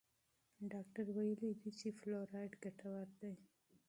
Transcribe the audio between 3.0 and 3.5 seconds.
دی.